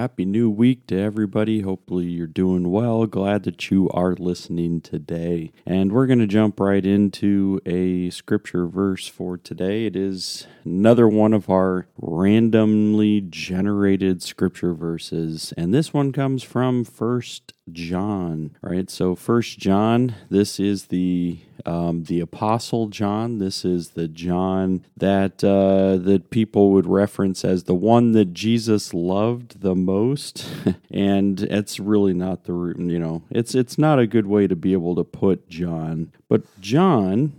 Happy 0.00 0.24
new 0.24 0.48
week 0.48 0.86
to 0.86 0.98
everybody. 0.98 1.60
Hopefully, 1.60 2.06
you're 2.06 2.26
doing 2.26 2.70
well. 2.70 3.04
Glad 3.04 3.42
that 3.42 3.70
you 3.70 3.90
are 3.90 4.14
listening 4.14 4.80
today. 4.80 5.52
And 5.66 5.92
we're 5.92 6.06
going 6.06 6.20
to 6.20 6.26
jump 6.26 6.58
right 6.58 6.86
into 6.86 7.60
a 7.66 8.08
scripture 8.08 8.66
verse 8.66 9.06
for 9.06 9.36
today. 9.36 9.84
It 9.84 9.96
is 9.96 10.46
another 10.64 11.06
one 11.06 11.34
of 11.34 11.50
our 11.50 11.86
randomly 11.98 13.20
generated 13.20 14.22
scripture 14.22 14.72
verses. 14.72 15.52
And 15.58 15.74
this 15.74 15.92
one 15.92 16.12
comes 16.12 16.42
from 16.42 16.82
First 16.84 17.52
John. 17.72 18.56
Right? 18.62 18.90
So, 18.90 19.14
First 19.14 19.58
John, 19.58 20.14
this 20.28 20.60
is 20.60 20.86
the 20.86 21.38
um, 21.66 22.04
the 22.04 22.20
Apostle 22.20 22.88
John. 22.88 23.38
This 23.38 23.64
is 23.64 23.90
the 23.90 24.08
John 24.08 24.84
that 24.96 25.42
uh, 25.44 25.96
that 26.02 26.30
people 26.30 26.72
would 26.72 26.86
reference 26.86 27.44
as 27.44 27.64
the 27.64 27.74
one 27.74 28.12
that 28.12 28.32
Jesus 28.32 28.94
loved 28.94 29.60
the 29.60 29.74
most, 29.74 30.46
and 30.90 31.40
it's 31.42 31.78
really 31.78 32.14
not 32.14 32.44
the 32.44 32.74
you 32.78 32.98
know 32.98 33.22
it's 33.30 33.54
it's 33.54 33.78
not 33.78 33.98
a 33.98 34.06
good 34.06 34.26
way 34.26 34.46
to 34.46 34.56
be 34.56 34.72
able 34.72 34.94
to 34.96 35.04
put 35.04 35.48
John. 35.48 36.12
But 36.28 36.42
John 36.60 37.32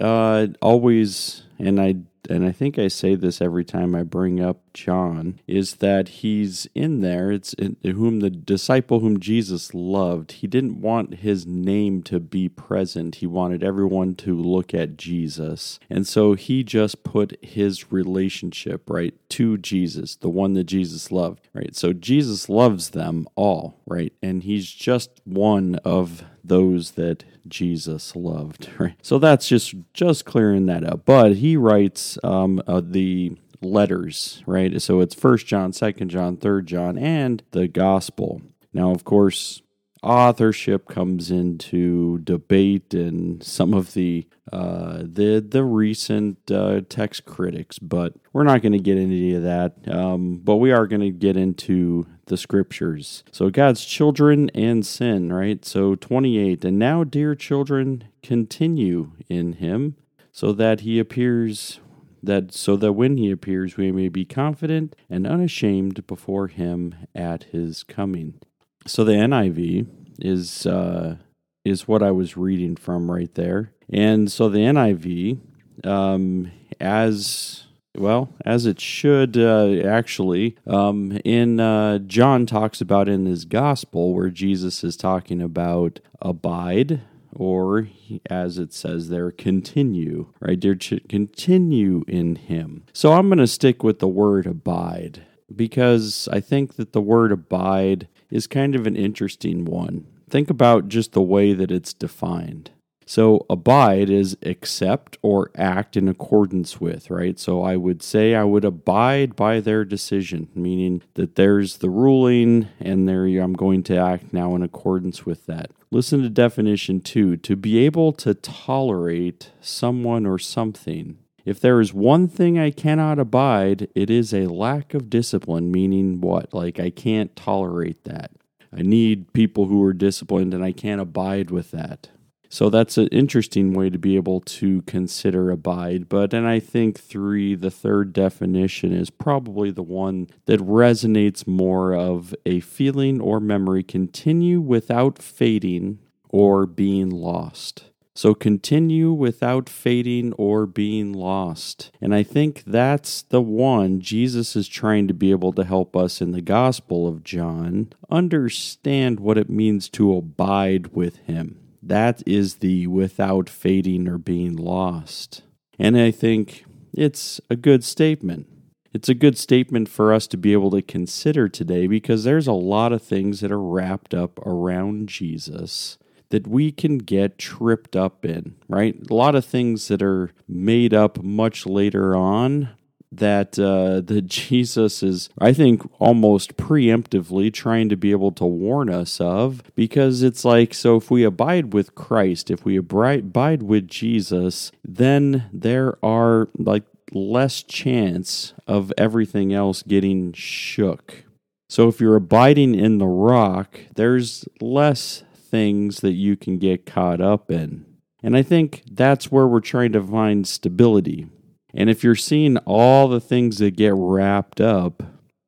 uh, 0.00 0.48
always, 0.60 1.42
and 1.58 1.80
I 1.80 1.96
and 2.28 2.44
I 2.44 2.52
think 2.52 2.78
I 2.78 2.88
say 2.88 3.14
this 3.14 3.40
every 3.40 3.64
time 3.64 3.94
I 3.94 4.02
bring 4.02 4.40
up 4.40 4.60
John, 4.74 5.40
is 5.46 5.76
that 5.76 6.08
he's 6.08 6.66
in 6.74 7.00
there. 7.00 7.30
It's 7.30 7.54
in, 7.54 7.76
whom 7.82 8.20
the 8.20 8.30
disciple 8.30 9.00
whom 9.00 9.20
Jesus 9.20 9.74
loved. 9.74 10.32
He 10.32 10.46
didn't 10.46 10.80
want 10.80 11.16
his 11.16 11.46
name 11.46 12.02
to 12.04 12.20
be 12.20 12.48
present. 12.48 13.16
He 13.16 13.26
wanted 13.26 13.64
everyone 13.64 14.14
to 14.16 14.34
look 14.36 14.74
at 14.74 14.96
Jesus. 14.96 15.80
And 15.88 16.06
so 16.06 16.34
he 16.34 16.62
just 16.62 17.02
put 17.04 17.42
his 17.42 17.92
relationship, 17.92 18.88
right, 18.88 19.14
to 19.30 19.58
Jesus, 19.58 20.16
the 20.16 20.28
one 20.28 20.54
that 20.54 20.64
Jesus 20.64 21.10
loved, 21.10 21.48
right? 21.54 21.74
So 21.74 21.92
Jesus 21.92 22.48
loves 22.48 22.90
them 22.90 23.26
all, 23.36 23.80
right? 23.86 24.12
And 24.22 24.42
he's 24.42 24.70
just 24.70 25.20
one 25.24 25.76
of 25.84 26.24
those 26.50 26.90
that 26.92 27.24
Jesus 27.48 28.14
loved, 28.14 28.68
right? 28.78 28.96
So 29.00 29.18
that's 29.18 29.48
just 29.48 29.74
just 29.94 30.26
clearing 30.26 30.66
that 30.66 30.84
up. 30.84 31.06
But 31.06 31.36
he 31.36 31.56
writes 31.56 32.18
um, 32.22 32.60
uh, 32.66 32.82
the 32.84 33.38
letters, 33.62 34.42
right? 34.46 34.82
So 34.82 35.00
it's 35.00 35.14
First 35.14 35.46
John, 35.46 35.72
Second 35.72 36.10
John, 36.10 36.36
Third 36.36 36.66
John, 36.66 36.98
and 36.98 37.42
the 37.52 37.68
Gospel. 37.68 38.42
Now, 38.72 38.90
of 38.90 39.04
course, 39.04 39.62
authorship 40.02 40.88
comes 40.88 41.30
into 41.30 42.18
debate 42.18 42.94
and 42.94 43.42
some 43.42 43.74
of 43.74 43.94
the 43.94 44.26
uh, 44.52 44.98
the 44.98 45.44
the 45.46 45.62
recent 45.62 46.50
uh, 46.50 46.80
text 46.88 47.24
critics, 47.24 47.78
but 47.78 48.14
we're 48.32 48.44
not 48.44 48.62
going 48.62 48.72
to 48.72 48.78
get 48.78 48.98
into 48.98 49.14
any 49.14 49.34
of 49.34 49.42
that. 49.42 49.74
Um, 49.88 50.40
but 50.42 50.56
we 50.56 50.72
are 50.72 50.86
going 50.86 51.02
to 51.02 51.10
get 51.10 51.36
into 51.36 52.06
the 52.26 52.36
scriptures. 52.36 53.22
So 53.30 53.50
God's 53.50 53.84
children 53.84 54.50
and 54.50 54.84
sin, 54.84 55.32
right? 55.32 55.64
So 55.64 55.94
28, 55.94 56.64
and 56.64 56.78
now, 56.78 57.04
dear 57.04 57.34
children, 57.34 58.04
continue 58.22 59.12
in 59.28 59.54
Him, 59.54 59.96
so 60.32 60.52
that 60.52 60.80
He 60.80 60.98
appears 60.98 61.80
that 62.22 62.52
so 62.52 62.76
that 62.76 62.92
when 62.92 63.16
he 63.16 63.30
appears 63.30 63.76
we 63.76 63.90
may 63.90 64.08
be 64.08 64.24
confident 64.24 64.94
and 65.08 65.26
unashamed 65.26 66.06
before 66.06 66.48
him 66.48 66.94
at 67.14 67.44
his 67.44 67.82
coming. 67.82 68.40
So 68.86 69.04
the 69.04 69.12
NIV 69.12 69.86
is 70.18 70.66
uh, 70.66 71.16
is 71.64 71.86
what 71.86 72.02
I 72.02 72.10
was 72.10 72.36
reading 72.36 72.76
from 72.76 73.10
right 73.10 73.32
there, 73.34 73.72
and 73.92 74.30
so 74.30 74.48
the 74.48 74.60
NIV, 74.60 75.38
um, 75.86 76.50
as 76.80 77.64
well 77.96 78.32
as 78.44 78.66
it 78.66 78.80
should 78.80 79.36
uh, 79.36 79.86
actually, 79.86 80.56
um, 80.66 81.18
in 81.24 81.60
uh, 81.60 81.98
John 81.98 82.46
talks 82.46 82.80
about 82.80 83.08
in 83.08 83.26
his 83.26 83.44
gospel 83.44 84.14
where 84.14 84.30
Jesus 84.30 84.82
is 84.84 84.96
talking 84.96 85.42
about 85.42 86.00
abide 86.22 87.02
or 87.32 87.88
as 88.28 88.58
it 88.58 88.72
says 88.72 89.08
there, 89.08 89.30
continue, 89.30 90.32
right? 90.40 90.58
Dear, 90.58 90.76
continue 91.08 92.04
in 92.08 92.36
Him. 92.36 92.84
So 92.92 93.12
I'm 93.12 93.28
going 93.28 93.38
to 93.38 93.46
stick 93.46 93.82
with 93.82 93.98
the 93.98 94.08
word 94.08 94.46
abide 94.46 95.22
because 95.54 96.28
I 96.32 96.40
think 96.40 96.74
that 96.76 96.92
the 96.92 97.00
word 97.00 97.32
abide 97.32 98.08
is 98.30 98.46
kind 98.46 98.74
of 98.74 98.86
an 98.86 98.96
interesting 98.96 99.64
one. 99.64 100.06
Think 100.28 100.50
about 100.50 100.88
just 100.88 101.12
the 101.12 101.22
way 101.22 101.52
that 101.52 101.70
it's 101.70 101.92
defined. 101.92 102.70
So, 103.06 103.44
abide 103.50 104.08
is 104.08 104.36
accept 104.42 105.18
or 105.20 105.50
act 105.56 105.96
in 105.96 106.06
accordance 106.06 106.80
with, 106.80 107.10
right? 107.10 107.36
So, 107.40 107.60
I 107.60 107.74
would 107.74 108.04
say 108.04 108.36
I 108.36 108.44
would 108.44 108.64
abide 108.64 109.34
by 109.34 109.58
their 109.58 109.84
decision, 109.84 110.48
meaning 110.54 111.02
that 111.14 111.34
there's 111.34 111.78
the 111.78 111.90
ruling 111.90 112.68
and 112.78 113.08
there 113.08 113.26
I'm 113.26 113.54
going 113.54 113.82
to 113.84 113.96
act 113.96 114.32
now 114.32 114.54
in 114.54 114.62
accordance 114.62 115.26
with 115.26 115.46
that. 115.46 115.72
Listen 115.90 116.22
to 116.22 116.28
definition 116.28 117.00
two 117.00 117.36
to 117.38 117.56
be 117.56 117.78
able 117.84 118.12
to 118.12 118.32
tolerate 118.32 119.50
someone 119.60 120.24
or 120.24 120.38
something 120.38 121.18
if 121.50 121.58
there 121.58 121.80
is 121.80 121.92
one 121.92 122.28
thing 122.28 122.60
I 122.60 122.70
cannot 122.70 123.18
abide, 123.18 123.88
it 123.96 124.08
is 124.08 124.32
a 124.32 124.46
lack 124.46 124.94
of 124.94 125.10
discipline, 125.10 125.72
meaning 125.72 126.20
what? 126.20 126.54
Like 126.54 126.78
I 126.78 126.90
can't 126.90 127.34
tolerate 127.34 128.04
that. 128.04 128.30
I 128.72 128.82
need 128.82 129.32
people 129.32 129.66
who 129.66 129.82
are 129.82 129.92
disciplined 129.92 130.54
and 130.54 130.62
I 130.62 130.70
can't 130.70 131.00
abide 131.00 131.50
with 131.50 131.72
that. 131.72 132.08
So 132.48 132.70
that's 132.70 132.96
an 132.98 133.08
interesting 133.08 133.72
way 133.72 133.90
to 133.90 133.98
be 133.98 134.14
able 134.14 134.40
to 134.42 134.82
consider 134.82 135.50
abide. 135.50 136.08
But 136.08 136.32
and 136.32 136.46
I 136.46 136.60
think 136.60 137.00
three, 137.00 137.56
the 137.56 137.70
third 137.70 138.12
definition 138.12 138.92
is 138.92 139.10
probably 139.10 139.72
the 139.72 139.82
one 139.82 140.28
that 140.46 140.60
resonates 140.60 141.48
more 141.48 141.96
of 141.96 142.32
a 142.46 142.60
feeling 142.60 143.20
or 143.20 143.40
memory 143.40 143.82
continue 143.82 144.60
without 144.60 145.20
fading 145.20 145.98
or 146.28 146.64
being 146.64 147.10
lost. 147.10 147.89
So 148.14 148.34
continue 148.34 149.12
without 149.12 149.68
fading 149.68 150.32
or 150.34 150.66
being 150.66 151.12
lost. 151.12 151.90
And 152.00 152.14
I 152.14 152.22
think 152.22 152.64
that's 152.66 153.22
the 153.22 153.40
one 153.40 154.00
Jesus 154.00 154.56
is 154.56 154.68
trying 154.68 155.08
to 155.08 155.14
be 155.14 155.30
able 155.30 155.52
to 155.52 155.64
help 155.64 155.96
us 155.96 156.20
in 156.20 156.32
the 156.32 156.42
Gospel 156.42 157.06
of 157.06 157.24
John 157.24 157.92
understand 158.10 159.20
what 159.20 159.38
it 159.38 159.48
means 159.48 159.88
to 159.90 160.14
abide 160.14 160.88
with 160.88 161.18
Him. 161.18 161.60
That 161.82 162.22
is 162.26 162.56
the 162.56 162.86
without 162.88 163.48
fading 163.48 164.08
or 164.08 164.18
being 164.18 164.56
lost. 164.56 165.42
And 165.78 165.96
I 165.96 166.10
think 166.10 166.64
it's 166.92 167.40
a 167.48 167.56
good 167.56 167.84
statement. 167.84 168.48
It's 168.92 169.08
a 169.08 169.14
good 169.14 169.38
statement 169.38 169.88
for 169.88 170.12
us 170.12 170.26
to 170.28 170.36
be 170.36 170.52
able 170.52 170.72
to 170.72 170.82
consider 170.82 171.48
today 171.48 171.86
because 171.86 172.24
there's 172.24 172.48
a 172.48 172.52
lot 172.52 172.92
of 172.92 173.02
things 173.02 173.40
that 173.40 173.52
are 173.52 173.62
wrapped 173.62 174.14
up 174.14 174.44
around 174.44 175.08
Jesus 175.08 175.96
that 176.30 176.46
we 176.46 176.72
can 176.72 176.98
get 176.98 177.38
tripped 177.38 177.94
up 177.94 178.24
in, 178.24 178.54
right? 178.68 178.96
A 179.10 179.14
lot 179.14 179.34
of 179.34 179.44
things 179.44 179.88
that 179.88 180.02
are 180.02 180.30
made 180.48 180.94
up 180.94 181.22
much 181.22 181.66
later 181.66 182.16
on 182.16 182.70
that 183.12 183.58
uh, 183.58 184.00
that 184.06 184.26
Jesus 184.26 185.02
is, 185.02 185.28
I 185.38 185.52
think, 185.52 185.82
almost 186.00 186.56
preemptively 186.56 187.52
trying 187.52 187.88
to 187.88 187.96
be 187.96 188.12
able 188.12 188.32
to 188.32 188.44
warn 188.46 188.88
us 188.88 189.20
of, 189.20 189.62
because 189.74 190.22
it's 190.22 190.44
like, 190.44 190.72
so 190.74 190.96
if 190.96 191.10
we 191.10 191.24
abide 191.24 191.72
with 191.72 191.94
Christ, 191.94 192.50
if 192.50 192.64
we 192.64 192.76
abide 192.76 193.62
with 193.62 193.88
Jesus, 193.88 194.72
then 194.84 195.48
there 195.52 195.98
are 196.04 196.48
like 196.56 196.84
less 197.12 197.62
chance 197.64 198.54
of 198.68 198.92
everything 198.96 199.52
else 199.52 199.82
getting 199.82 200.32
shook. 200.32 201.24
So 201.68 201.88
if 201.88 202.00
you're 202.00 202.16
abiding 202.16 202.74
in 202.74 202.98
the 202.98 203.06
rock, 203.06 203.80
there's 203.94 204.44
less 204.60 205.22
things 205.50 206.00
that 206.00 206.12
you 206.12 206.36
can 206.36 206.58
get 206.58 206.86
caught 206.86 207.20
up 207.20 207.50
in. 207.50 207.84
And 208.22 208.36
I 208.36 208.42
think 208.42 208.82
that's 208.90 209.32
where 209.32 209.46
we're 209.46 209.60
trying 209.60 209.92
to 209.92 210.02
find 210.02 210.46
stability 210.46 211.28
and 211.74 211.88
if 211.88 212.02
you're 212.02 212.14
seeing 212.14 212.56
all 212.58 213.08
the 213.08 213.20
things 213.20 213.58
that 213.58 213.76
get 213.76 213.94
wrapped 213.94 214.60
up, 214.60 215.02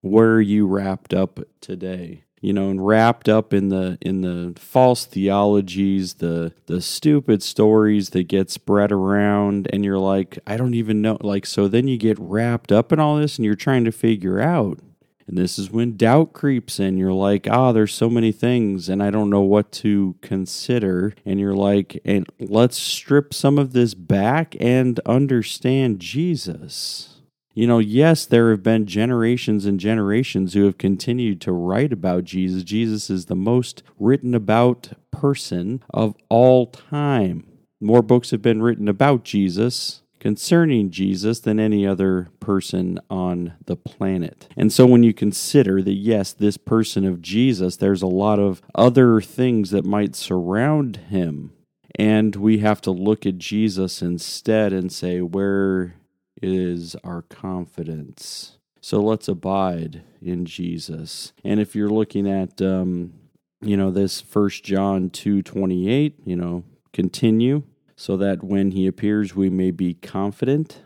where 0.00 0.34
are 0.34 0.40
you 0.40 0.66
wrapped 0.66 1.14
up 1.14 1.40
today? 1.60 2.24
You 2.40 2.52
know, 2.52 2.68
and 2.68 2.86
wrapped 2.86 3.28
up 3.28 3.54
in 3.54 3.70
the 3.70 3.96
in 4.02 4.20
the 4.20 4.52
false 4.60 5.06
theologies, 5.06 6.14
the 6.14 6.52
the 6.66 6.82
stupid 6.82 7.42
stories 7.42 8.10
that 8.10 8.24
get 8.24 8.50
spread 8.50 8.92
around, 8.92 9.66
and 9.72 9.82
you're 9.82 9.98
like, 9.98 10.38
I 10.46 10.58
don't 10.58 10.74
even 10.74 11.00
know. 11.00 11.16
Like, 11.22 11.46
so 11.46 11.68
then 11.68 11.88
you 11.88 11.96
get 11.96 12.18
wrapped 12.20 12.70
up 12.70 12.92
in 12.92 13.00
all 13.00 13.16
this, 13.16 13.38
and 13.38 13.46
you're 13.46 13.54
trying 13.54 13.84
to 13.86 13.92
figure 13.92 14.40
out 14.40 14.78
and 15.26 15.38
this 15.38 15.58
is 15.58 15.70
when 15.70 15.96
doubt 15.96 16.32
creeps 16.32 16.78
in. 16.78 16.98
You're 16.98 17.12
like, 17.12 17.46
ah, 17.50 17.68
oh, 17.68 17.72
there's 17.72 17.94
so 17.94 18.10
many 18.10 18.32
things 18.32 18.88
and 18.88 19.02
I 19.02 19.10
don't 19.10 19.30
know 19.30 19.40
what 19.40 19.72
to 19.72 20.16
consider. 20.20 21.14
And 21.24 21.40
you're 21.40 21.54
like, 21.54 22.00
and 22.04 22.26
let's 22.38 22.76
strip 22.76 23.32
some 23.32 23.58
of 23.58 23.72
this 23.72 23.94
back 23.94 24.54
and 24.60 25.00
understand 25.00 26.00
Jesus. 26.00 27.10
You 27.54 27.68
know, 27.68 27.78
yes, 27.78 28.26
there 28.26 28.50
have 28.50 28.64
been 28.64 28.84
generations 28.84 29.64
and 29.64 29.78
generations 29.78 30.54
who 30.54 30.64
have 30.64 30.76
continued 30.76 31.40
to 31.42 31.52
write 31.52 31.92
about 31.92 32.24
Jesus. 32.24 32.64
Jesus 32.64 33.08
is 33.08 33.26
the 33.26 33.36
most 33.36 33.82
written 33.98 34.34
about 34.34 34.92
person 35.12 35.82
of 35.90 36.16
all 36.28 36.66
time. 36.66 37.46
More 37.80 38.02
books 38.02 38.32
have 38.32 38.42
been 38.42 38.62
written 38.62 38.88
about 38.88 39.24
Jesus 39.24 40.02
concerning 40.24 40.88
Jesus 40.90 41.40
than 41.40 41.60
any 41.60 41.86
other 41.86 42.30
person 42.40 42.98
on 43.10 43.52
the 43.66 43.76
planet. 43.76 44.48
And 44.56 44.72
so 44.72 44.86
when 44.86 45.02
you 45.02 45.12
consider 45.12 45.82
that, 45.82 45.92
yes, 45.92 46.32
this 46.32 46.56
person 46.56 47.04
of 47.04 47.20
Jesus, 47.20 47.76
there's 47.76 48.00
a 48.00 48.06
lot 48.06 48.38
of 48.38 48.62
other 48.74 49.20
things 49.20 49.70
that 49.70 49.84
might 49.84 50.16
surround 50.16 50.96
him. 51.10 51.52
And 51.98 52.34
we 52.36 52.60
have 52.60 52.80
to 52.80 52.90
look 52.90 53.26
at 53.26 53.36
Jesus 53.36 54.00
instead 54.00 54.72
and 54.72 54.90
say, 54.90 55.20
where 55.20 55.96
is 56.40 56.96
our 57.04 57.20
confidence. 57.20 58.56
So 58.80 59.02
let's 59.02 59.28
abide 59.28 60.04
in 60.22 60.46
Jesus. 60.46 61.34
And 61.44 61.60
if 61.60 61.76
you're 61.76 61.90
looking 61.90 62.26
at, 62.26 62.62
um, 62.62 63.12
you 63.60 63.76
know, 63.76 63.90
this 63.90 64.22
First 64.22 64.64
John 64.64 65.10
two 65.10 65.42
twenty 65.42 65.90
eight, 65.90 66.14
you 66.24 66.36
know, 66.36 66.64
continue 66.94 67.64
so 67.96 68.16
that 68.16 68.42
when 68.42 68.72
he 68.72 68.86
appears 68.86 69.34
we 69.34 69.50
may 69.50 69.70
be 69.70 69.94
confident. 69.94 70.82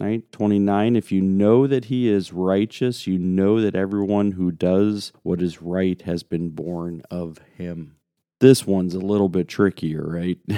Right? 0.00 0.30
29 0.32 0.96
If 0.96 1.12
you 1.12 1.20
know 1.20 1.66
that 1.66 1.86
he 1.86 2.08
is 2.08 2.32
righteous, 2.32 3.06
you 3.06 3.18
know 3.18 3.60
that 3.60 3.74
everyone 3.74 4.32
who 4.32 4.50
does 4.50 5.12
what 5.22 5.42
is 5.42 5.60
right 5.60 6.00
has 6.02 6.22
been 6.22 6.50
born 6.50 7.02
of 7.10 7.38
him. 7.56 7.96
This 8.40 8.66
one's 8.66 8.94
a 8.94 8.98
little 8.98 9.28
bit 9.28 9.46
trickier, 9.46 10.04
right? 10.04 10.38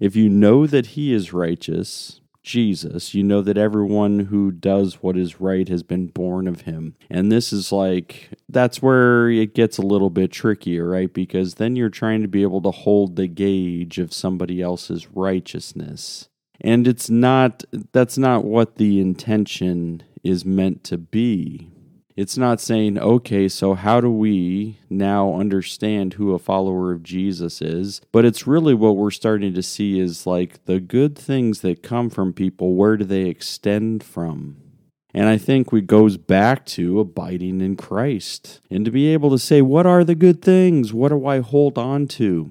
if 0.00 0.14
you 0.14 0.28
know 0.28 0.66
that 0.66 0.86
he 0.86 1.14
is 1.14 1.32
righteous, 1.32 2.20
Jesus, 2.42 3.14
you 3.14 3.22
know 3.22 3.42
that 3.42 3.58
everyone 3.58 4.20
who 4.20 4.50
does 4.50 5.02
what 5.02 5.16
is 5.16 5.40
right 5.40 5.68
has 5.68 5.82
been 5.82 6.06
born 6.06 6.48
of 6.48 6.62
him. 6.62 6.94
And 7.10 7.30
this 7.30 7.52
is 7.52 7.72
like, 7.72 8.30
that's 8.48 8.80
where 8.80 9.28
it 9.28 9.54
gets 9.54 9.76
a 9.76 9.82
little 9.82 10.10
bit 10.10 10.32
trickier, 10.32 10.88
right? 10.88 11.12
Because 11.12 11.54
then 11.54 11.76
you're 11.76 11.90
trying 11.90 12.22
to 12.22 12.28
be 12.28 12.42
able 12.42 12.62
to 12.62 12.70
hold 12.70 13.16
the 13.16 13.26
gauge 13.26 13.98
of 13.98 14.12
somebody 14.12 14.62
else's 14.62 15.08
righteousness. 15.08 16.28
And 16.60 16.88
it's 16.88 17.10
not, 17.10 17.64
that's 17.92 18.18
not 18.18 18.44
what 18.44 18.76
the 18.76 19.00
intention 19.00 20.02
is 20.24 20.44
meant 20.44 20.84
to 20.84 20.98
be. 20.98 21.70
It's 22.18 22.36
not 22.36 22.60
saying, 22.60 22.98
okay, 22.98 23.46
so 23.46 23.74
how 23.74 24.00
do 24.00 24.10
we 24.10 24.80
now 24.90 25.34
understand 25.34 26.14
who 26.14 26.34
a 26.34 26.40
follower 26.40 26.90
of 26.90 27.04
Jesus 27.04 27.62
is? 27.62 28.00
But 28.10 28.24
it's 28.24 28.44
really 28.44 28.74
what 28.74 28.96
we're 28.96 29.12
starting 29.12 29.54
to 29.54 29.62
see 29.62 30.00
is 30.00 30.26
like 30.26 30.64
the 30.64 30.80
good 30.80 31.16
things 31.16 31.60
that 31.60 31.84
come 31.84 32.10
from 32.10 32.32
people, 32.32 32.74
where 32.74 32.96
do 32.96 33.04
they 33.04 33.26
extend 33.26 34.02
from? 34.02 34.56
And 35.14 35.28
I 35.28 35.38
think 35.38 35.72
it 35.72 35.86
goes 35.86 36.16
back 36.16 36.66
to 36.66 36.98
abiding 36.98 37.60
in 37.60 37.76
Christ 37.76 38.62
and 38.68 38.84
to 38.84 38.90
be 38.90 39.06
able 39.12 39.30
to 39.30 39.38
say, 39.38 39.62
what 39.62 39.86
are 39.86 40.02
the 40.02 40.16
good 40.16 40.42
things? 40.42 40.92
What 40.92 41.10
do 41.10 41.24
I 41.24 41.38
hold 41.38 41.78
on 41.78 42.08
to? 42.08 42.50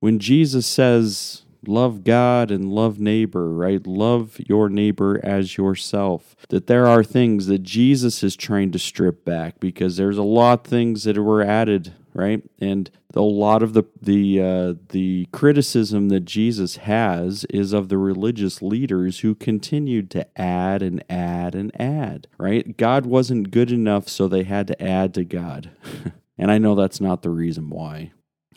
When 0.00 0.18
Jesus 0.18 0.66
says, 0.66 1.45
love 1.68 2.04
God 2.04 2.50
and 2.50 2.70
love 2.70 2.98
neighbor, 2.98 3.52
right? 3.52 3.86
Love 3.86 4.36
your 4.46 4.68
neighbor 4.68 5.20
as 5.22 5.56
yourself. 5.56 6.36
That 6.48 6.66
there 6.66 6.86
are 6.86 7.04
things 7.04 7.46
that 7.46 7.62
Jesus 7.62 8.22
is 8.22 8.36
trying 8.36 8.72
to 8.72 8.78
strip 8.78 9.24
back 9.24 9.60
because 9.60 9.96
there's 9.96 10.18
a 10.18 10.22
lot 10.22 10.60
of 10.60 10.66
things 10.66 11.04
that 11.04 11.16
were 11.18 11.42
added, 11.42 11.94
right? 12.14 12.42
And 12.60 12.90
a 13.14 13.20
lot 13.22 13.62
of 13.62 13.72
the 13.72 13.84
the 14.00 14.40
uh, 14.40 14.74
the 14.90 15.26
criticism 15.32 16.08
that 16.10 16.24
Jesus 16.24 16.76
has 16.76 17.44
is 17.46 17.72
of 17.72 17.88
the 17.88 17.98
religious 17.98 18.60
leaders 18.60 19.20
who 19.20 19.34
continued 19.34 20.10
to 20.12 20.26
add 20.38 20.82
and 20.82 21.02
add 21.08 21.54
and 21.54 21.72
add, 21.80 22.26
right? 22.38 22.76
God 22.76 23.06
wasn't 23.06 23.50
good 23.50 23.72
enough, 23.72 24.08
so 24.08 24.28
they 24.28 24.44
had 24.44 24.66
to 24.68 24.82
add 24.82 25.14
to 25.14 25.24
God. 25.24 25.70
and 26.38 26.50
I 26.50 26.58
know 26.58 26.74
that's 26.74 27.00
not 27.00 27.22
the 27.22 27.30
reason 27.30 27.70
why 27.70 28.12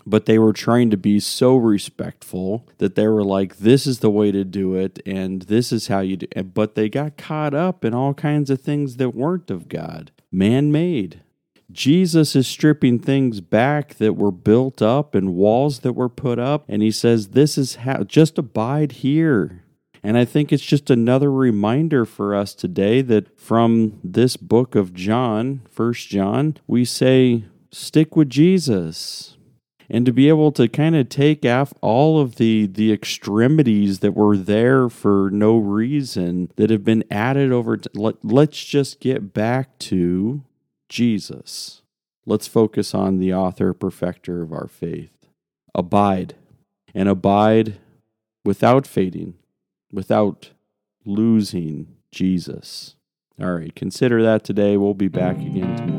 but 0.10 0.26
they 0.26 0.40
were 0.40 0.54
trying 0.54 0.90
to 0.90 0.98
be 0.98 1.20
so 1.20 1.56
respectful 1.56 2.68
that 2.78 2.96
they 2.96 3.08
were 3.08 3.24
like 3.24 3.58
this 3.58 3.86
is 3.86 4.00
the 4.00 4.10
way 4.10 4.32
to 4.32 4.44
do 4.44 4.76
it 4.76 5.00
and 5.06 5.44
this 5.44 5.72
is 5.72 5.88
how 5.88 6.00
you 6.00 6.18
do 6.18 6.28
it 6.32 6.54
but 6.54 6.76
they 6.76 6.90
got 6.90 7.18
caught 7.18 7.54
up 7.54 7.86
in 7.86 7.94
all 7.94 8.14
kinds 8.14 8.50
of 8.50 8.62
things 8.62 8.98
that 8.98 9.16
weren't 9.16 9.50
of 9.50 9.70
god 9.70 10.12
man-made. 10.32 11.22
Jesus 11.72 12.36
is 12.36 12.48
stripping 12.48 13.00
things 13.00 13.42
back 13.42 13.96
that 13.96 14.14
were 14.14 14.32
built 14.32 14.82
up 14.82 15.14
and 15.14 15.36
walls 15.36 15.80
that 15.80 15.94
were 15.94 16.10
put 16.10 16.40
up 16.40 16.66
and 16.68 16.82
he 16.82 16.92
says 16.92 17.30
this 17.30 17.58
is 17.58 17.76
how 17.76 18.04
just 18.04 18.38
abide 18.38 18.94
here. 18.94 19.64
And 20.02 20.18
I 20.18 20.26
think 20.26 20.52
it's 20.52 20.66
just 20.66 20.90
another 20.90 21.32
reminder 21.32 22.06
for 22.06 22.34
us 22.34 22.56
today 22.56 23.02
that 23.02 23.38
from 23.38 24.00
this 24.04 24.38
book 24.38 24.74
of 24.74 24.94
John, 24.94 25.62
First 25.70 26.08
John, 26.08 26.56
we 26.68 26.86
say, 26.86 27.44
stick 27.72 28.16
with 28.16 28.30
Jesus 28.30 29.38
and 29.90 30.06
to 30.06 30.14
be 30.14 30.30
able 30.30 30.52
to 30.52 30.68
kind 30.68 30.96
of 30.96 31.10
take 31.10 31.46
off 31.46 31.74
all 31.82 32.20
of 32.20 32.36
the 32.36 32.68
the 32.68 32.92
extremities 32.92 34.00
that 34.00 34.14
were 34.14 34.38
there 34.38 34.90
for 34.90 35.30
no 35.32 35.58
reason 35.58 36.52
that 36.56 36.70
have 36.70 36.84
been 36.84 37.04
added 37.10 37.52
over 37.52 37.80
let, 37.94 38.24
let's 38.24 38.64
just 38.64 39.00
get 39.00 39.34
back 39.34 39.78
to 39.80 40.44
Jesus. 40.88 41.82
Let's 42.26 42.48
focus 42.48 42.94
on 42.94 43.18
the 43.18 43.34
author 43.34 43.74
perfecter 43.74 44.42
of 44.42 44.52
our 44.54 44.68
faith. 44.68 45.12
Abide 45.74 46.36
and 46.94 47.10
abide 47.10 47.80
without 48.46 48.86
fading 48.86 49.36
without 49.92 50.52
losing 51.06 51.88
Jesus. 52.12 52.96
All 53.42 53.54
right 53.54 53.74
consider 53.74 54.22
that 54.24 54.44
today. 54.44 54.78
We'll 54.78 54.94
be 54.94 55.08
back 55.08 55.38
again 55.38 55.76
tomorrow 55.76 55.99